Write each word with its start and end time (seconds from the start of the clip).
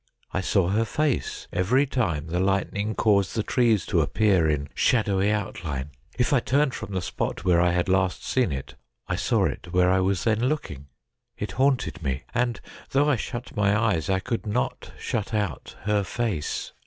I 0.31 0.41
saw 0.41 0.69
her 0.69 0.83
face 0.83 1.47
every 1.53 1.85
time 1.85 2.25
the 2.25 2.39
lightning 2.39 2.95
caused 2.95 3.35
the 3.35 3.43
trees 3.43 3.85
to 3.85 4.01
appear 4.01 4.49
in 4.49 4.69
shadowy 4.73 5.29
outline. 5.29 5.91
If 6.17 6.33
I 6.33 6.39
turned 6.39 6.73
from 6.73 6.95
the 6.95 7.03
spot 7.03 7.45
where 7.45 7.61
I 7.61 7.69
had 7.71 7.87
last 7.87 8.25
seen 8.25 8.51
it, 8.51 8.73
I 9.07 9.15
saw 9.15 9.45
it 9.45 9.71
where 9.73 9.91
I 9.91 9.99
was 9.99 10.23
then 10.23 10.39
looking. 10.45 10.87
It 11.37 11.51
haunted 11.51 12.01
me, 12.01 12.23
and 12.33 12.59
though 12.89 13.07
I 13.11 13.15
shut 13.15 13.55
my 13.55 13.79
eyes 13.79 14.09
I 14.09 14.17
could 14.19 14.47
not 14.47 14.91
shut 14.97 15.35
out 15.35 15.75
her 15.83 16.03
face. 16.03 16.73